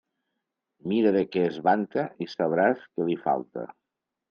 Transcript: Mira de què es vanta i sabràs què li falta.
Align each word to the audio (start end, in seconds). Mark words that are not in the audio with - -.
Mira 0.93 1.11
de 1.17 1.21
què 1.35 1.43
es 1.51 1.59
vanta 1.67 2.07
i 2.27 2.31
sabràs 2.33 2.83
què 2.91 3.09
li 3.13 3.21
falta. 3.29 3.71